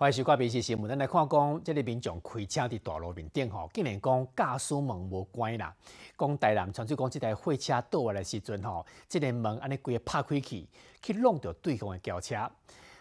[0.00, 5.74] 欢迎收看《民事新闻》，咱来看讲，即个民众开车伫大路面顶吼，竟然讲驾驶门无关啦。
[6.16, 10.68] 讲台南传出讲，即台货车倒来时阵吼，这个门安尼规个拍开去，
[11.02, 12.48] 去弄到对方的轿车。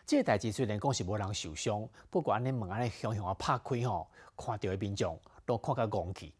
[0.07, 6.33] 这个代志虽然讲是无人受伤，不过安尼门安尼向向啊拍开吼，看到的民众都看甲怣去。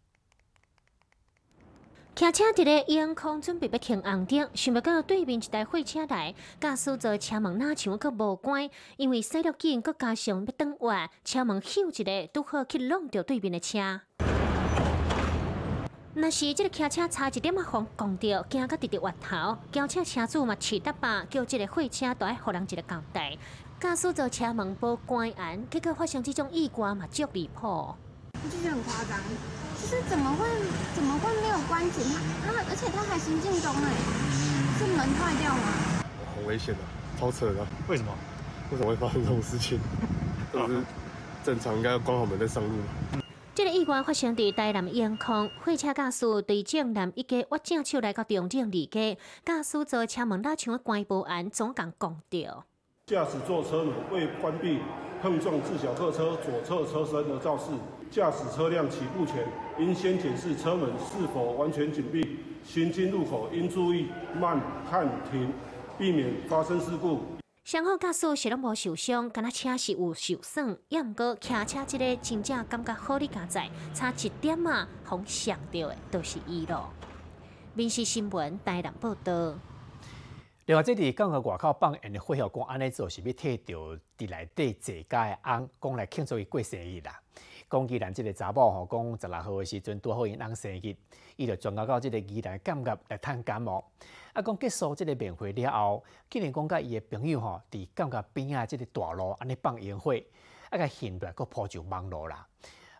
[2.17, 14.01] 骑车伫咧烟空准备要停红灯，想不到对面一台货车来，驾驶座车门哪像阁无关，因为驶了紧，阁加上要转弯，车门咻一个，拄好去弄到对面的车。
[16.15, 23.37] 若是这个骑车差一点啊，互撞到，惊到直直滑头，轿车车主嘛气得吧，叫这个货车都爱互人一个交代。
[23.79, 27.93] 驾驶座车门无关严，结果发生这种意外嘛，足离谱。
[28.43, 29.19] 我就觉得很夸张。
[29.79, 30.45] 就是怎么会
[30.95, 32.03] 怎么会没有关紧？
[32.43, 33.93] 他他而且他还行进中哎，
[34.77, 36.03] 是门坏掉吗？
[36.35, 36.81] 很危险的，
[37.19, 37.65] 超扯的。
[37.87, 38.11] 为什么？
[38.71, 39.79] 为什么会发生这种事情？
[40.51, 40.81] 都是
[41.43, 42.69] 正常应该要关好门再上路。
[43.53, 52.65] 这个意外发生在台南烟空，货车驾驶对正南一家挖正手来到中正二家，驾驶座车门拉像关不安，总共讲掉。
[53.05, 54.79] 驾驶座车门未关闭，
[55.21, 57.71] 碰撞自小客车左侧车身而肇事。
[58.09, 59.45] 驾驶车辆起步前，
[59.77, 62.39] 应先检视车门是否完全紧闭。
[62.63, 64.07] 行经路口应注意
[64.39, 65.53] 慢、看、停，
[65.97, 67.21] 避免发生事故。
[67.63, 75.57] 幸好驾驶是拢无受伤，敢若车是有受损，也毋过骑车这个真正感觉好你加在，差一点啊，互伤。
[75.71, 76.89] 到的都是伊咯。
[77.73, 79.53] 民事新闻台南报道。
[80.65, 87.17] 另外，这里刚个外口放烟的会晓讲安尼做是要替着伫内底坐家的翁讲来庆祝伊过生日啦。
[87.69, 90.95] 讲既然即个查某吼讲十六号的时阵拄好因翁生日，
[91.35, 93.83] 伊就转到到即个宜兰感觉来探感冒。
[94.33, 100.15] 啊，讲结束即个宴会了后，竟然讲甲伊的朋友吼伫感觉边啊即个大路安尼放烟火，
[100.69, 102.47] 啊，甲现来佫铺上网络啦，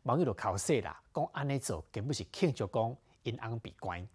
[0.03, 4.05] 网友就口说啦，讲安尼做根本是庆祝讲因翁闭关。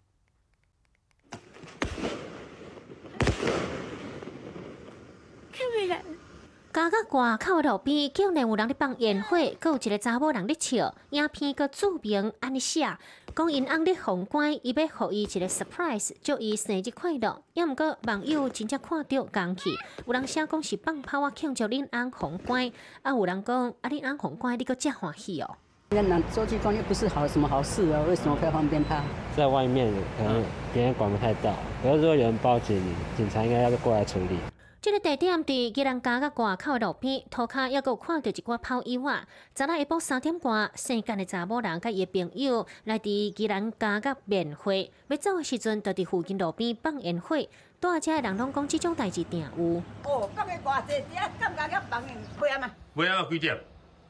[6.73, 12.97] 家个外口路边，竟然有人咧放烟火，阁有一个查某人咧笑，影片阁注明安尼写，
[13.35, 17.43] 讲因翁咧封关，伊要互伊一个 surprise，祝伊生日快乐。
[17.53, 19.69] 也毋过网友真正看到讲起，
[20.07, 22.71] 有人写讲是放炮啊庆祝恁翁封关，
[23.03, 25.55] 啊有人讲啊恁翁封关，你阁遮欢喜哦。
[25.91, 28.99] 人拿手机关又不是好什么好事啊，为什么会放鞭炮？
[29.37, 31.53] 在外面可能别人管不太到，
[31.83, 32.81] 如果有人报警，
[33.15, 34.39] 警察应该要过来处理。
[34.83, 39.25] 这个地点伫吉兰家个外口的路边，涂骹也有看到一挂炮衣啊。
[39.55, 47.37] 昨日下晡三点半，生间的查某人甲伊朋友来伫吉兰家个宴会，要走的时阵，就伫附近路边放烟火。
[47.79, 49.81] 大家的人拢讲这种代志定有。
[50.03, 52.69] 哦，放个偌济点，感觉要放烟火啊嘛？
[52.95, 53.57] 尾啊几点？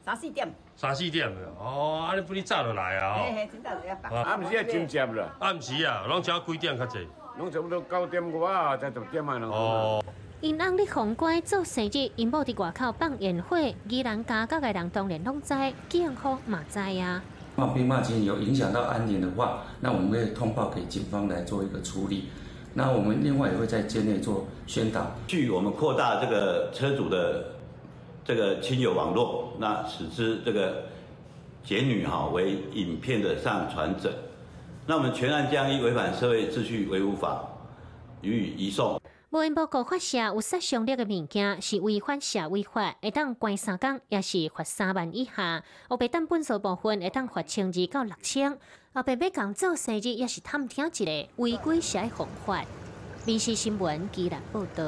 [0.04, 0.52] 三四点。
[0.74, 3.22] 三四点哦，啊你不哩早就来啊？
[3.22, 4.12] 嘿嘿，真早就要放。
[4.12, 5.36] 啊，毋是啊，真接啦。
[5.38, 7.06] 啊，毋是啊，拢只几点较济？
[7.38, 10.04] 拢差不多九点外才十点啊，哦。
[10.44, 13.56] 因翁咧红乖做生日，因某伫外口放烟火，
[13.88, 15.54] 宜兰家家的人当然拢知，
[15.88, 17.22] 警方嘛知呀。
[17.56, 22.24] 放鞭炮其实有影响到安宁的话，那我们会通报给警方来做一个处理。
[22.74, 27.46] 那我们另外也会在街内做宣导，据我们扩大这个车主的
[28.22, 30.82] 这个亲友网络，那使之这个
[31.64, 34.12] 劫女哈为影片的上传者，
[34.86, 37.42] 那我们全案将依违反社会秩序维护法
[38.20, 39.00] 予以移送。
[39.34, 45.64] 无因报告发射有杀伤力的物件，是违反社会法，会当关三工，也是罚三万以下。
[45.88, 48.56] 我被当本数部分会当罚千二到六千。
[48.92, 52.64] 后白要工作生日，也是探听一个违规社会方法。
[53.26, 54.84] 民事新闻记者报道。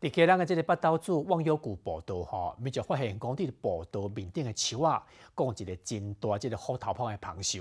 [0.00, 5.04] 伫家人的这个八刀子网友谷报道吼，咪就发现讲伫报道面顶的树啊，
[5.36, 7.60] 讲一个真大这个虎头炮的螃蟹。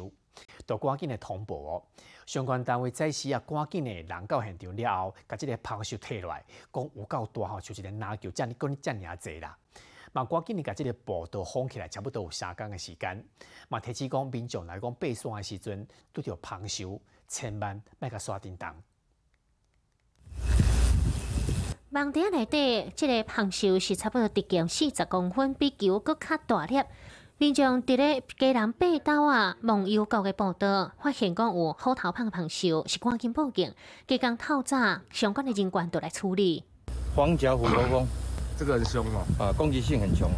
[0.65, 1.83] 都赶紧来通报哦！
[2.25, 6.43] 相关单位在时啊，赶紧的人到现场了后，把这个螃蟹摕来，
[6.73, 9.55] 讲有够大吼，就是个篮球，遮尼讲你遮尔济啦。
[10.11, 13.23] 嘛，赶紧的把这个报道放起来，差不多有三工的时间。
[13.69, 18.75] 嘛，提起讲民众来讲爬山的时阵，拄着螃蟹，千万莫甲刷叮当。
[21.91, 26.81] 网顶内底，这个螃蟹是差不多直径四十公分，比球搁较大粒。
[27.37, 33.73] 民众伫咧家人八斗啊，梦游狗嘅报道，发现讲有虎头胖螃蟹，是赶紧报警。
[34.07, 36.63] 加工透早，相关的人员都来处理。
[37.13, 38.07] 黄脚虎头蜂，
[38.57, 40.29] 这个很凶哦，啊，攻击性很强。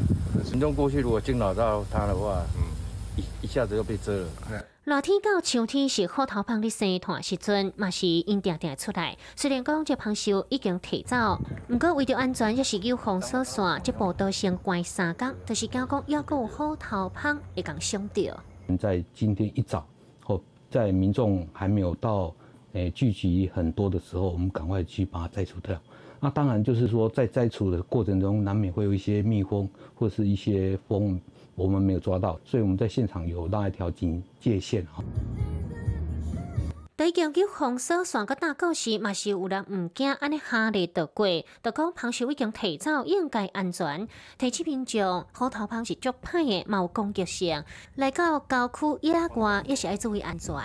[0.44, 2.64] 群众过去如果惊扰到它的话，嗯，
[3.16, 4.28] 一一下子又被蛰了。
[4.88, 9.18] 热天到秋天是虎头蜂的生团时阵，嘛是因定定出来。
[9.36, 11.38] 虽然讲这蜂巢已经提早，
[11.70, 18.78] 毋过为着安全，也是有封锁线，这步道先关三工，就是讲讲要有虎头蜂会讲伤到。
[18.80, 19.86] 在今天一早，
[20.24, 20.42] 或
[20.72, 22.34] 在民众还没有到
[22.72, 25.78] 诶聚集很多的时候，我们赶快去把它摘除掉。
[26.22, 31.20] 那当然就是说，在摘除的过程中，难免会有一些蜜蜂或是一些蜂。
[31.58, 35.04] 我们没有抓到，所以我们在现场有拉一条警戒线哈。
[36.96, 41.28] 对研究封锁线个大告示，嘛是有人唔惊安尼下日就过，
[41.64, 44.08] 就讲螃蟹已经提早应该安全。
[44.38, 47.64] 提起民众，虎头螃是足歹的，嘛有攻击性。
[47.96, 50.56] 来到郊区野外，也是要注意安全。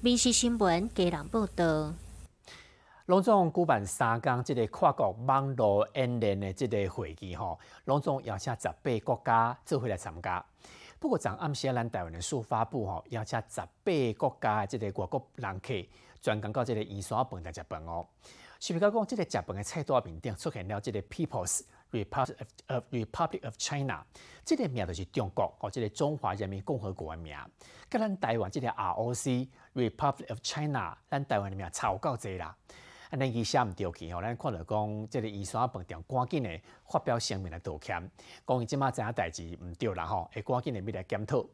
[0.00, 1.92] 民事新闻，家人报道。
[3.06, 10.44] 隆总举办三江即个跨国网络演练的即个会议吼，隆总邀请十八国家做伙来参加。
[10.98, 15.72] 不过昨暗时咱台湾的数发布吼，邀请十八国家的即个外国人客
[16.20, 18.04] 专讲到即个盐山饭来食饭哦。
[18.58, 21.60] 是比较讲即个食饭的菜单面顶出现了即个 People's
[21.92, 22.36] Republic
[22.66, 24.04] of Republic of China，
[24.44, 27.36] 即个名就是中国哦，即个中华人民共和国的名。
[27.88, 32.56] 甲咱台湾即个 ROC Republic of China，咱台湾的名超够济啦。
[33.10, 38.10] 啊，咱伊写毋对去吼，咱看到讲，即个医山饭店赶紧的发表声明来道歉，
[38.46, 41.46] 讲伊即马知影代志毋对啦吼，会赶紧的要来检讨。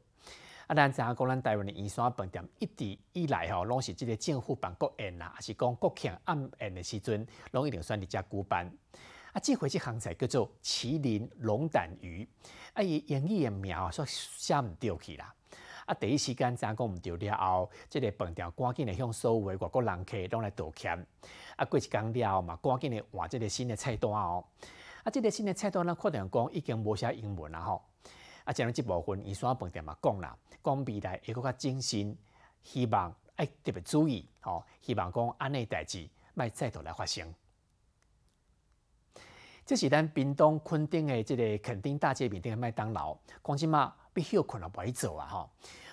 [0.67, 8.67] 啊，咱知影讲，咱台湾的医山饭店一直以来吼，拢是即个政府办国宴啦，还是讲国庆暗宴的时阵，拢一定选伫遮举办。
[9.33, 12.27] 啊，这回即项菜叫做麒麟龙胆鱼，
[12.75, 15.35] 啊，伊英语的名哦，说写毋对去啦。
[15.87, 15.95] 啊！
[15.95, 21.07] 第一时间咱讲毋对了后，即个饭店赶紧的向所有的外国人客拢来道歉。
[21.57, 24.45] 啊，过一工了后嘛，赶紧的换即个新的菜单哦。
[25.03, 27.83] 啊，即个新的菜单咱可能讲已经无写英文啦吼。
[28.45, 32.17] 啊，将即部分伊山饭店嘛讲啦，讲未来会搁较精心，
[32.63, 37.33] 希望爱特别注意吼，希望讲安尼代志莫再度来发生。
[39.65, 43.95] 这是咱屏东垦丁的即个垦丁大街面顶的麦当劳，讲即嘛。
[44.13, 45.27] 被休困也袂做啊！
[45.27, 45.51] 吼，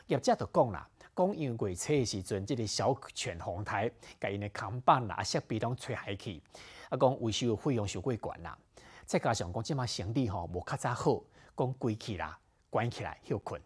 [0.08, 3.90] 业者就讲啦，讲因为月初的时阵，即个小犬红台，
[4.20, 6.42] 甲因的扛板啦、设备拢吹下去，
[6.90, 8.58] 啊，讲维修费用收过悬啦。
[9.06, 11.22] 再加上讲即马生理吼无较早好，
[11.56, 12.38] 讲关起啦，
[12.70, 13.60] 关起来休困。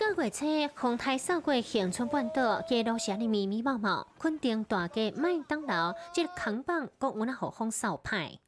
[0.00, 8.38] 个月初，红台扫过乡村半岛，街路上的密密麻麻，肯定大街麦当劳，这个扛棒国有那好风扫派。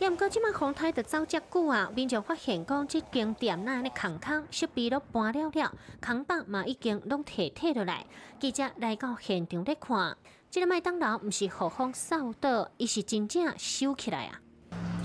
[0.00, 8.04] 也毋过，即马红台就走遮久啊，民众发现讲，这间店内的扛扛设备都搬了了，扛棒嘛已经拢摕摕落来。
[8.40, 10.16] 记者来到现场咧看，
[10.50, 14.40] 这个麦当劳毋是好风扫倒，伊是真正收起来啊。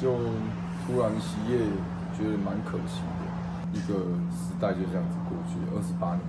[0.02, 0.12] 就
[0.88, 1.60] 突然失业，
[2.18, 3.02] 觉得蛮可惜。
[3.74, 3.94] 一个
[4.32, 6.22] 时代就这样子过去，二十八年。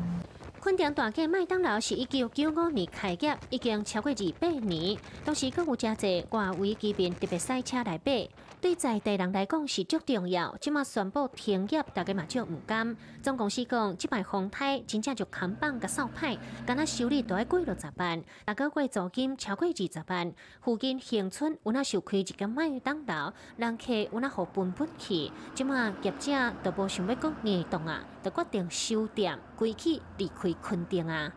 [0.60, 8.28] 昆丁大街麦当劳是一九九五年开业，已经超过二百年，当时更有真侪外围居民特别赛车来买。
[8.62, 12.96] 对在地人来讲是足重要，即马宣布停业，大家嘛就唔甘。
[13.20, 20.32] 总公司讲，即摆风台真正就扛棒甲扫派，敢若修理都要几落十万，大个月租金超过二十万。
[20.60, 31.32] 附近乡村有那想开一间麦当劳，人客有那好奔奔去，即马业者都无想要讲硬动啊，就决定收店，归去离开垦丁啊。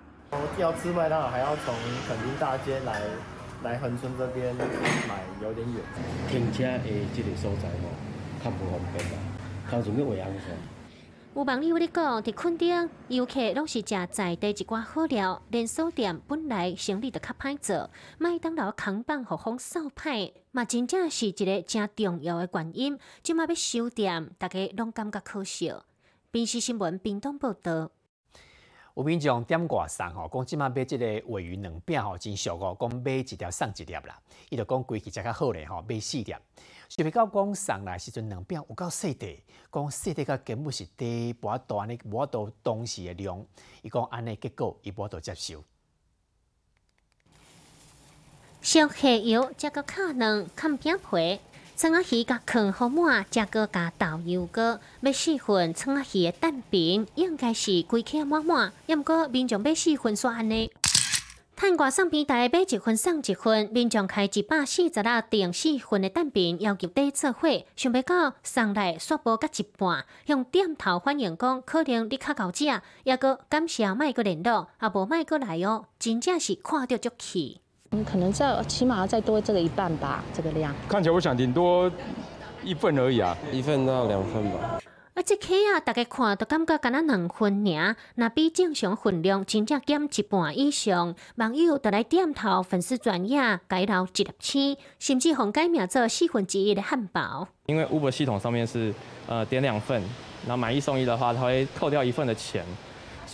[0.60, 1.74] 要吃麦当劳，还要从
[2.07, 3.01] 垦丁大街来。
[3.65, 5.81] 来恒村这边买有点远，
[6.29, 6.84] 停车的
[7.15, 7.89] 这个所在吼，
[8.43, 9.17] 较不方便啦。
[9.72, 10.41] 当初要会安怎？
[11.34, 23.00] 有网友咧讲，伫垦丁游客拢是食在地一寡好料，连锁店本来生意就较歹做，麦当劳扛棒互风扫歹，嘛真正是一个真重要的原因。
[23.24, 25.84] 即马要收店，大家拢感觉可笑。
[26.31, 27.89] 平时新闻，屏东报道。
[28.95, 34.17] 有民众点外送吼，讲即马买即个鲔鱼两饼吼真俗哦，讲买一条送一粒啦。
[34.49, 36.33] 伊就讲规矩食较好咧吼，买四粒。
[36.87, 39.35] 想袂到讲送来时阵两饼有够细块，
[39.69, 43.45] 讲细块甲根本是地无大安尼无多东西的量。
[43.81, 45.61] 伊讲安尼结果伊无多接受。
[48.61, 51.39] 烧蟹油加个卡卵看饼皮。
[51.77, 58.72] 葱仔鱼甲壳好满，再个加豆油膏，要四份葱仔鱼的蛋饼，应该是规克满满。
[58.86, 60.72] 要毋过民众要四份煞安尼，
[61.58, 72.63] 趁外送平台买一份送一份，民众开一百四十六订四份的蛋饼，要求底做伙，想袂到送来煞无甲一半，用点头反映讲可能你较够食，
[73.03, 77.60] 抑个感谢卖个联络，也无卖过来哦，真正是看到足气。
[78.03, 80.73] 可能再起码要再多这个一半吧，这个量。
[80.89, 81.89] 看起来我想顶多
[82.63, 84.79] 一份而已啊，一份到两份吧。
[85.13, 91.15] 啊，这客啊，大家看都感觉敢若两份尔，那比正常分量真正减一半以上。
[91.35, 97.47] 网友都来点头，粉丝专业改到一粒星，甚至红改名做四分之一的汉堡。
[97.67, 98.93] 因为 Uber 系统上面是
[99.25, 100.01] 呃点两份，
[100.45, 102.65] 然后买一送一的话，它会扣掉一份的钱，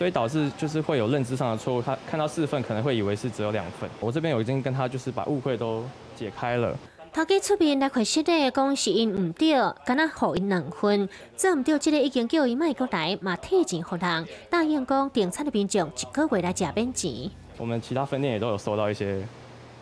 [0.02, 1.80] 所以导致就是会有认知上的错误。
[1.80, 3.88] 他看到四份可能会以为是只有两份。
[4.00, 5.86] 我这边有已经跟他就是把误会都
[6.18, 6.76] 解开了。
[7.14, 9.54] 头家出面来回实的，讲是因唔对，
[9.86, 17.30] 敢若互因两分，做唔对，即个已经叫伊卖过来，嘛退钱互人，答应讲订餐的民众一个月来食免钱。
[17.60, 19.24] 我们其他分店也都有收到一些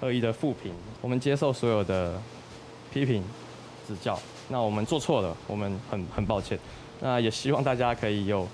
[0.01, 2.21] 恶意的负评，我们接受所有的
[2.93, 3.23] 批评
[3.87, 4.19] 指教。
[4.49, 6.59] 那我们做错了，我们很很抱歉。
[6.99, 8.45] 那也希望大家可以有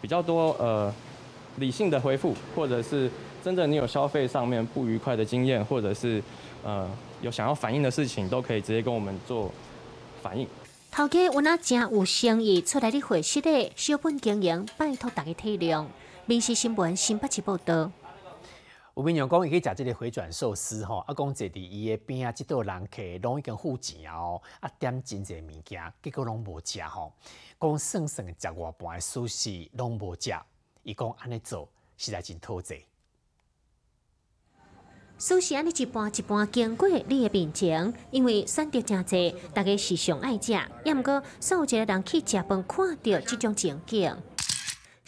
[0.00, 0.94] 比较多呃
[1.58, 3.10] 理性的回复，或者是
[3.44, 6.22] 真的你有消费上面不愉快的经验，或者是
[6.64, 6.88] 呃。
[7.20, 9.50] 有想要反映的事情，都可以直接跟我们做
[10.22, 10.46] 反映。
[10.88, 15.84] 头家有那正有生意出来的会室的小本经营，拜托大家体谅。
[16.26, 17.90] 民事新闻新北市报道。
[18.94, 27.12] 有朋友讲，伊去食即个回转寿司吼，啊，讲坐伫伊的边啊，即道人客拢已经付钱哦，啊，点真济物件，结果拢无食吼。
[27.60, 30.32] 讲算算食外半的寿司拢无食，
[30.88, 31.68] 伊讲安尼做
[31.98, 32.80] 实在真讨债。
[35.18, 40.52] 苏是安尼一半一半经过你的面前，因为选择真济，大家是上爱食。
[40.86, 44.16] 也毋过，有一个人去食饭，看到即种情景，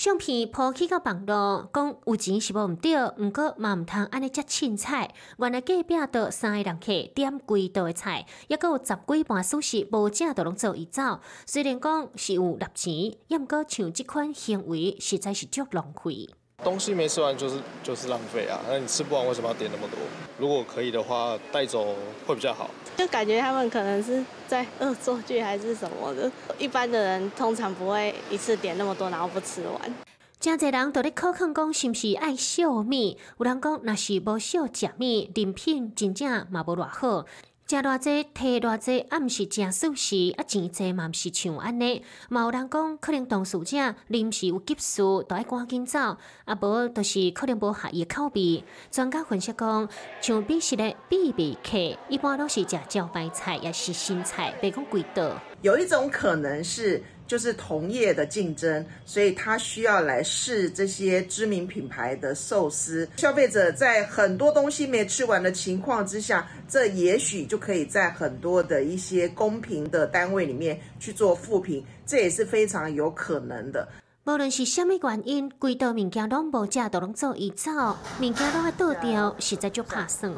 [0.01, 5.13] 相片抛去到网络，讲有钱是无毋对，毋过嘛毋通安尼遮凊彩。
[5.37, 11.21] 原来隔壁桌三个人客点几道的菜，也有十几盘素食无食都拢做伊走。
[11.45, 12.95] 虽然讲是有六钱，
[13.29, 16.31] 也毋过像即款行为实在是足浪费。
[16.63, 18.61] 东西没吃完就是就是浪费啊！
[18.69, 19.99] 那你吃不完为什么要点那么多？
[20.39, 21.95] 如果可以的话，带走
[22.27, 22.69] 会比较好。
[22.97, 26.31] 就感觉他们可能是在恶作剧还是什么的。
[26.59, 29.95] 一般的人通常不会一次点那么多，然后不吃完。
[30.39, 33.19] 真侪人都咧考考讲，是毋是爱小米？
[33.39, 37.27] 有人讲，若是无小食米，人品真正嘛无偌好。
[37.71, 42.03] 食偌济，摕偌济，啊，毋是食素食，啊，钱济嘛毋是像安尼。
[42.29, 48.65] 嘛有人讲，可能同事者临时有急事，都爱赶紧走，啊，无就是可能无合伊口味。
[48.91, 49.89] 专家分析讲，
[50.21, 55.33] 像比食的必备客，一般都是食招牌菜，也是新菜，别讲贵多。
[55.63, 57.01] 有一种可能是。
[57.31, 63.09] 就是同业的竞争，所以他需要来试这些知名品牌的寿司。
[63.19, 73.87] 消费者在很多东西没吃完的情况之下，这也许就可以在很多的一些公平的单位里面去做复评，这也是非常有可能的。
[74.25, 77.71] 无论是虾米原因，贵到物件拢无价，都拢做一走，
[78.19, 80.35] 物件拢还倒掉，实在就怕算。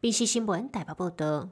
[0.00, 1.50] BBC 新闻台北报道。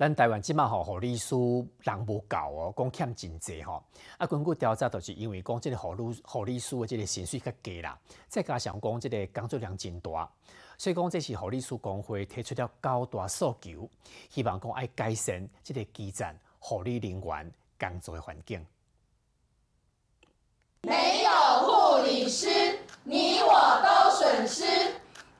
[0.00, 3.84] 咱台湾即马吼护理师人无够哦，讲欠真济吼。
[4.16, 10.26] 啊，根据调查，就是因为讲即个护理护理师的即个薪水较低啦，再加上讲即个工作量真大，
[10.78, 13.86] 所以讲这是护理师工会提出了高大诉求，
[14.30, 18.64] 希望讲爱改善即个基层护理人员工作的环境。
[20.80, 21.30] 没有
[21.66, 22.48] 护理师，
[23.04, 23.52] 你我
[23.84, 24.64] 都损失。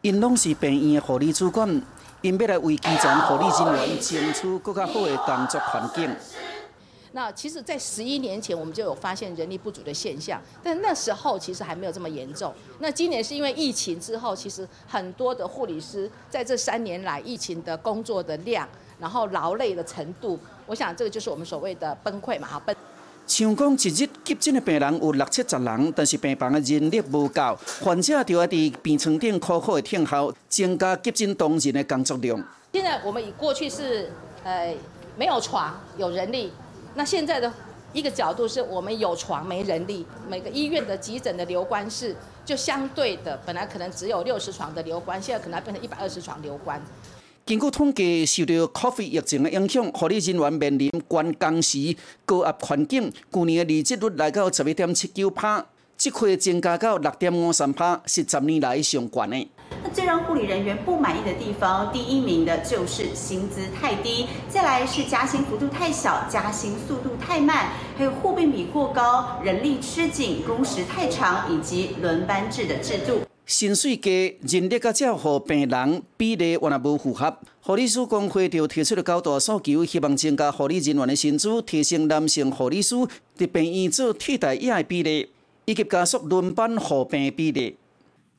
[0.02, 1.82] 因拢是病院的护理主管。
[2.22, 6.10] 因要来为基层护理人员争取更加好的工作环境。
[7.12, 12.54] 那其实，在十一年前，我们就有发现人力不足的现象，但那时候其实还没有这么严重。
[12.78, 18.68] 那今年是因为疫情之后，其实很多的护理师在这三年来疫情的工作的量，
[19.00, 22.76] 然后劳累的程度，我想这个就是我们所谓的崩溃嘛，哈崩。
[23.30, 32.44] 像讲一日急诊的病人有六七十人，但是病房的人力无够，患者就要伫病床顶苦苦的听候，增加急诊同仁的工作量。
[32.72, 34.10] 现在我们以过去是
[34.42, 34.74] 呃
[35.16, 36.52] 没有床有人力，
[36.96, 37.52] 那现在的
[37.92, 46.82] 一个角度是我们有床没人力，每个医院的急诊的留观室就相对的本来可能只有六十床的留观，现在可能要变成一百二十床留观。
[47.46, 53.10] 根据统计，受到 COVID 疫情的影响，护理人员面临关工时、高压环境。
[53.32, 55.66] 去年的离职率来到十一点七九趴，
[55.98, 59.48] 这回增加到六点五三趴，是十年来上悬的。
[59.82, 73.22] 那最让护理人员不满意的地方，第一名的就是薪资太低，再来是加薪幅度太小、加薪速度太慢，还有护病比过高、人力吃紧、工时太长，以及轮班制的制度。
[73.50, 82.94] 薪水低、人力甲照护病人比例原来无符合，护理师工会就提出了高大诉求，希望增加护理人员的薪资，提升男性护理师
[83.36, 85.30] 伫病院做替代役的比例，
[85.64, 87.76] 以及加速轮班护病比例。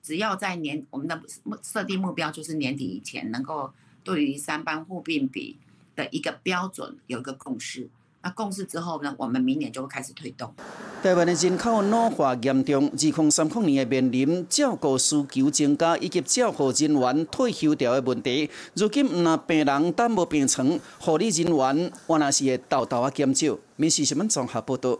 [0.01, 3.69] 只要在年我们的目设定目标就是年底以前能够
[4.05, 5.57] 对于三班护病比
[5.93, 7.89] 的一个标准有一个共识。
[8.23, 10.53] 那共识之后呢，我们明年就会开始推动。
[11.01, 18.49] 台湾的人口老化严重，二零三零年会面临照顾需求增加以及照顾人员退休掉的问题。
[18.75, 23.57] 如今，若病人等无病床，护理人员我那是会豆豆啊减少。
[23.75, 24.99] 民事新闻综合报道。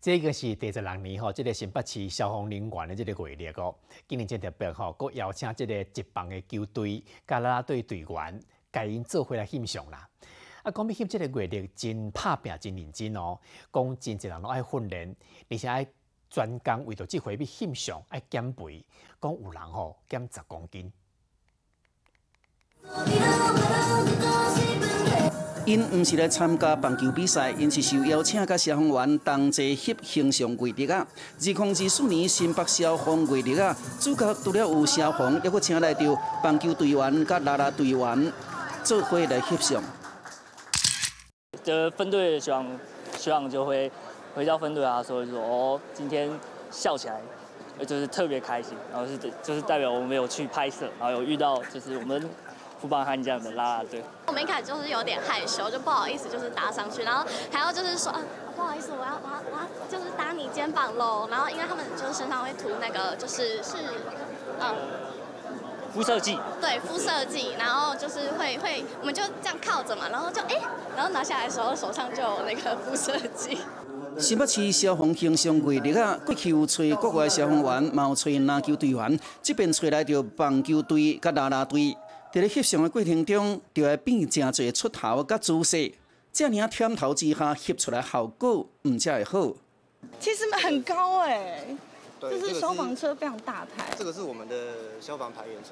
[0.00, 3.74] 这个是第十六年吼，这个新北市消防人员的这个月历哦。
[4.08, 8.40] 今年真特别吼，佮邀请这个职棒的球队、加拉拉队队员，
[8.72, 10.08] 甲因做回来欣赏啦。
[10.62, 13.38] 啊，讲要翕即个月历，真拍拼，真认真哦。
[13.72, 15.16] 讲真侪人拢爱训练，
[15.50, 15.86] 而且爱
[16.30, 18.84] 专工为着即回要翕相，爱减肥。
[19.20, 20.92] 讲有人吼减十公斤。
[25.64, 31.06] 因毋是来参加棒球比赛，因是受邀请甲消防员同齐翕形象月历啊。
[31.38, 38.32] 二零二四年新北消防月历啊，主角除了有消防，还佫请来着棒球队员甲啦啦队员
[38.82, 39.82] 做伙来翕相。
[41.64, 42.66] 的分队学长
[43.16, 43.90] 学长就会
[44.34, 46.30] 回到分队啊，所以说哦，今天
[46.70, 47.20] 笑起来
[47.86, 52.28] 就是特别开心，然后是就是代表我们有去拍摄，然后有遇到就是我们
[52.80, 54.02] 富邦悍将的啦啦队。
[54.26, 58.20] 我们一开始就是有点害羞，就不好意思就是搭上去，然后还要就是说啊
[58.56, 63.76] 不好意思，我要我要我要就是搭你肩膀喽，然后因为他们就是身上会涂那个就是是
[64.60, 64.74] 嗯。
[65.92, 70.56] 肤色剂，对肤色剂，然后就是会会，我们就这样靠着嘛，然后就哎，
[70.96, 73.58] 然后拿下来的时候手上就有那个肤色剂。
[74.18, 81.96] 新北市消防形象月日啊，过去有找国外消防员，嘛有找篮球队员，这边找来着棒球队、甲啦啦队。
[82.32, 85.92] 在咧翕相的过程中，就会变真侪出头甲姿势，
[86.32, 89.52] 这样添头之下翕出来效果，唔才会好。
[90.18, 91.64] 其实很高哎。
[92.30, 94.54] 就是消防车非常大台，这个是我们的
[95.00, 95.70] 消防排员车。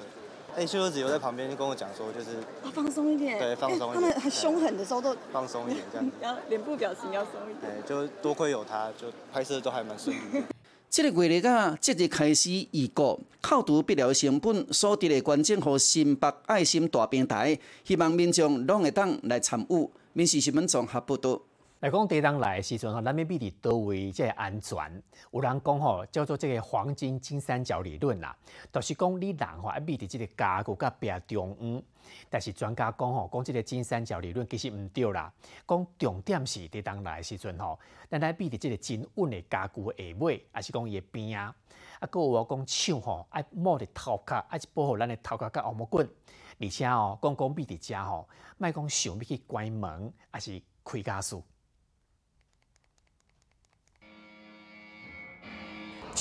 [0.53, 2.37] 哎，秀儿子有在旁边就跟我讲说，就是
[2.73, 4.01] 放松一点，对，放松一点。
[4.01, 6.11] 他们很凶狠的时候都放松一点，这样。
[6.21, 7.71] 要脸部表情要松一点。
[7.71, 10.43] 哎，就多亏有他，就拍摄都还蛮顺利。
[10.89, 19.89] 这个月日啊，即日开始预购，扣除必要成本，所得的捐赠和新北爱心大平台，希望民众拢会当来参与。
[20.11, 21.39] 民事新闻综合报道。
[21.81, 25.03] 来讲地当来的时阵吼，咱要秘伫倒位即个安全。
[25.31, 28.37] 有人讲吼，叫做这个黄金金三角理论啦，
[28.71, 31.81] 就是讲你人吼爱秘伫即个家具甲壁中央。
[32.29, 35.33] 但是专家讲吼，讲即个金三角理论其实毋对啦。
[35.67, 37.79] 讲重点是地当来的时阵吼，
[38.11, 41.55] 咱来秘伫即个真稳的家具下尾，还是讲伊的边啊？
[41.99, 46.07] 啊，搁有讲手吼爱摸伫头壳，爱保护咱的头壳甲后毛棍。
[46.59, 51.35] 而且哦，讲讲秘伫遮吼，莫讲想要去关门，还是开家事。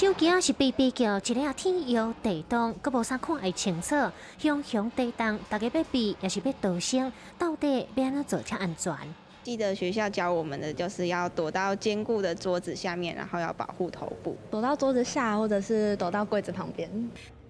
[0.01, 3.95] 手机是被比较一个天摇地动，阁无啥看会清楚。
[4.39, 8.97] 熊熊地动，大家要避也是要逃生，到底要安怎做才安全？
[9.43, 16.91] 记得学校教我们的就是要躲到坚固的桌子下面，然后要保护头部，躲到桌子下，或者是躲到柜子旁边。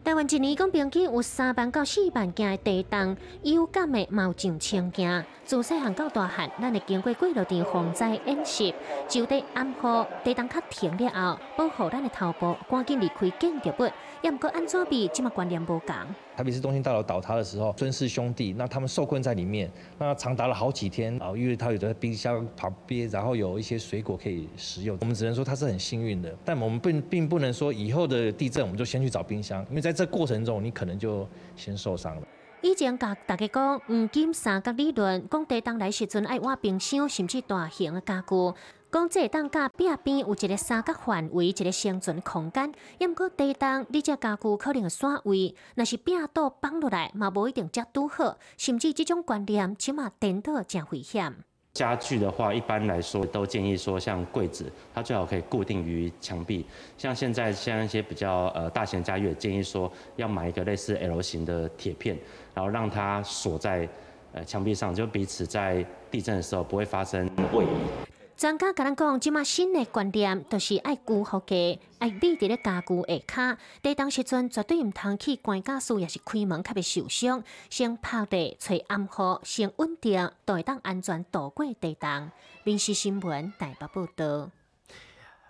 [0.03, 5.25] 台湾一年共平均有三万到四万件的地动，有感的毛上千件。
[5.45, 8.75] 自细汉到大汉，咱会经过几多场防灾演习，
[9.09, 13.91] 就地暗号地动较停了后，保护咱的头部，赶紧离开建筑物。
[14.23, 15.95] 也毋过安怎比，即嘛观念无共。
[16.37, 24.97] 台北市中心大楼倒塌的时候，孙氏兄弟那他们受困在里面，那长达了好几天啊，因为他有在冰箱旁边，然后有一些水果可以食用。
[25.01, 32.22] 我们只能说他是很幸运的，但我们并并不能说以后的地震我们就先去找冰箱，因为在在这过程中你可能就先受伤了。
[32.62, 38.55] 以前甲大家讲黄金三角理论，讲地当来时阵爱挖冰箱，甚至大型的家具。
[38.92, 42.72] 讲这当甲壁边有一个三角范围，一个生存空间。
[42.98, 48.37] 也毋过地当，你这家具可能会散位，若是壁倒放落来，嘛无一定遮拄好。
[48.57, 51.35] 甚至这种观念，起码颠倒真危险。
[51.73, 56.67] 家具的话，一般来说都建议说，像柜子，它最好可以固定于墙壁。
[56.99, 62.19] 像现在像一些比较呃大型的家具，建议说要买一个类似 L 型的铁片，
[62.55, 63.89] 然后让它锁在
[64.33, 68.20] 呃墙壁上，就彼此在地震的时候不会发生位移。
[68.40, 71.55] 专家甲咱讲，即马新的观念，就是爱固好家，
[71.98, 73.59] 爱立伫咧家具下骹。
[73.83, 77.44] 地当时阵绝对毋通去关家私，也是开门较袂受伤。
[77.68, 82.31] 先拍地找暗号，先稳定，都会当安全度过地当。
[82.64, 84.50] 民事新闻台北报道。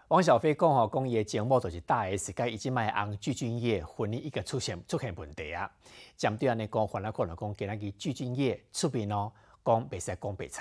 [0.09, 5.70] 王小飞讲吼，讲伊的节目就是大 S，甲伊即卖红具俊晔婚姻一个出现出现问题啊。
[6.16, 9.31] 针对安尼讲，反来可能讲，今仔日具俊晔出面哦，
[9.64, 10.61] 讲袂使讲白贼。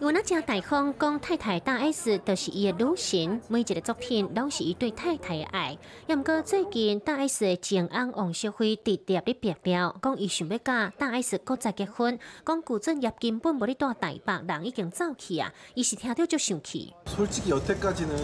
[0.00, 5.78] 有那正大方讲太太大 S 就是伊的女神，每一个作品拢是伊对太太的爱。
[6.06, 16.92] 也毋过最近大 S 的前翁王小辉直接咧表表，讲伊想要甲大 S 搁再结婚，讲古镇业根本无咧住台北，人已经走去啊，伊是听到就生气。
[17.06, 18.14] 솔직히 여태까지는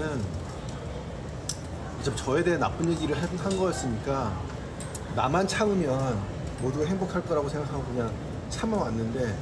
[2.02, 4.36] 좀 저에 대해 나쁜 얘기를 한, 한 거였으니까
[5.14, 6.18] 나만 참으면
[6.62, 8.12] 모두가 행복할 거라고 생각하고 그냥
[8.50, 9.36] 참아왔는데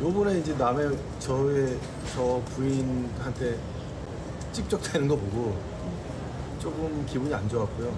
[0.00, 1.78] 요번에 이제 남의 저의
[2.14, 3.58] 저 부인한테
[4.52, 5.56] 찝적대는 거 보고
[6.60, 7.94] 조금 기분이 안 좋았고요.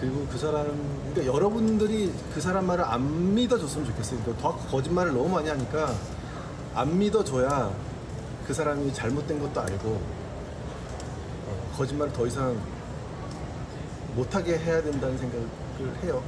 [0.00, 0.66] 그리고 그 사람,
[1.12, 4.36] 그러니까 여러분들이 그 사람 말을 안 믿어줬으면 좋겠어요.
[4.40, 5.92] 더 거짓말을 너무 많이 하니까
[6.74, 7.72] 안 믿어줘야
[8.46, 9.88] 그 사람이 잘못된 것도 알고
[11.48, 12.56] 어, 거짓말을 더 이상
[14.14, 16.22] 못하게 해야 된다는 생각을 해요.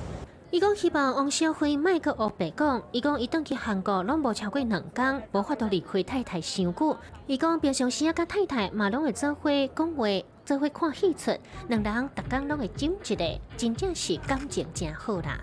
[0.53, 6.95] 伊讲希望王小辉莫阁黑白讲，伊讲伊转去韩国拢无超过两工，无法度离开太太伤久。
[7.27, 10.07] 伊讲平常时啊，甲太太嘛拢会做伙讲话，
[10.45, 11.35] 做伙看戏出，
[11.69, 15.41] 两人逐工拢会争一个，真正是感情真好啦。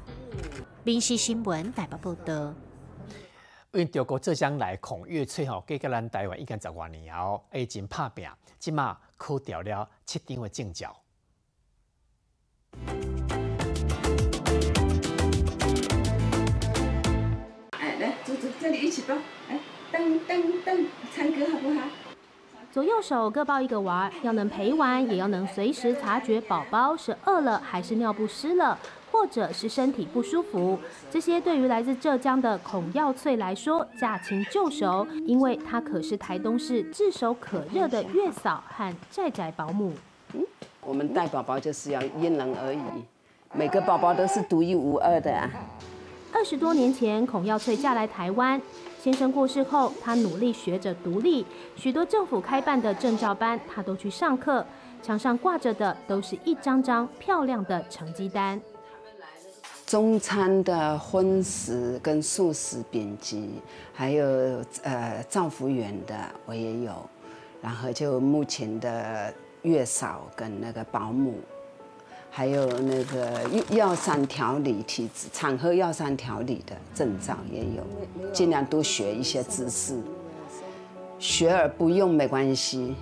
[0.84, 2.54] 民事新闻台北报道。
[3.72, 10.96] 因中国浙江来孔岳翠吼，嫁到咱台湾已经十多年后，已经拍拼，即马考掉了七张的证照。
[18.70, 19.16] 这里一起抱，
[19.50, 19.60] 哎，
[19.92, 21.88] 噔噔噔，唱歌好不好？
[22.72, 28.78] 左右手各抱一个娃儿，要能陪玩，也要能随时察觉宝宝是饿了还是尿不湿了，
[29.12, 30.78] 或者是身体不舒服。
[31.10, 39.92] 这些对于来自浙江的孔耀翠来说驾轻就熟，因为她可是台东市炙手可热的月嫂和寨寨保姆。
[40.82, 42.80] 我们带宝宝就是要因人而异，
[43.52, 45.50] 每个宝宝都是独一无二的啊。
[46.32, 48.62] 二十多年前，孔耀翠嫁来台湾，
[49.02, 54.66] 先生过世后，她努力学着独立，许多政府开办的证照班，她都去上课。
[55.02, 58.62] 墙上挂着的都是一张张漂亮的成绩单。
[59.86, 63.50] 中餐的荤食跟素食丙级，
[63.94, 64.26] 还有
[64.84, 66.16] 呃丈夫员的
[66.46, 66.94] 我也有，
[67.62, 71.36] 然后就目前的月嫂跟那个保姆。
[72.40, 73.42] 还有那个
[73.76, 80.00] 药膳调理体质，产后药膳调理的症状也有，尽量多学一些知识。
[81.20, 82.96] 学而不用没关系，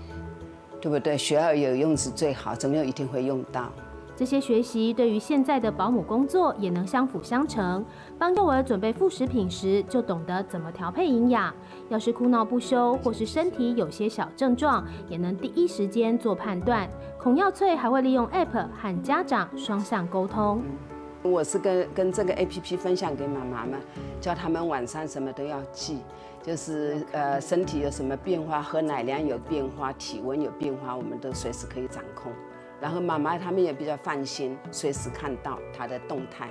[0.82, 1.16] 对不对？
[1.16, 3.72] 学而有用是最好，总有一定会用到。
[4.18, 7.86] 这些学习对于现在的保姆工作也能相辅相成。
[8.18, 11.54] 帮幼儿准备副食品时，就懂得怎么调配营养。
[11.90, 16.90] 要是哭闹不休，或是身体有些小症状，也能第一时间做判断。
[17.20, 20.64] 孔耀翠还会利用 App 和家长双向沟通。
[21.22, 23.80] 我是跟跟这个 APP 分享给妈妈们，
[24.20, 26.00] 叫他们晚上什么都要记，
[26.42, 32.32] 就是呃身体有什么变化，喝奶量有变化，体温有变化，我们都随时可以掌控。
[32.80, 36.50] 然后妈妈他们也比较放心，随时看到他的动态。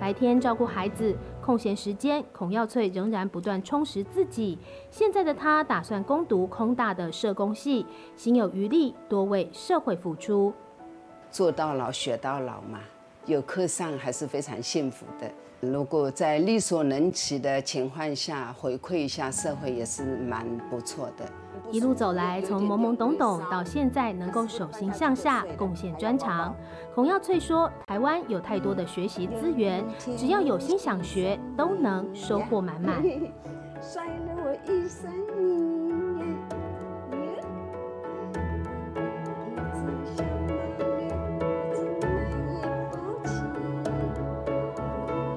[0.00, 4.58] 白天照顾孩子，空闲时间，孔耀翠仍然不断充实自己。
[4.90, 10.52] 现在的她打算攻读空大的社工系，心有余力多为社会付出。
[11.30, 12.80] 做到老学到老嘛，
[13.26, 15.30] 有课上还是非常幸福的。
[15.72, 21.24] 如果在力所能及的情况下回馈一下社会，也是蛮不错的。
[21.70, 26.54] 一路走来，从懵懵懂懂到现在能够手心向下贡献专长。
[26.94, 29.84] 孔耀翠说：“台湾有太多的学习资源，
[30.16, 33.02] 只要有心想学，都能收获满满。”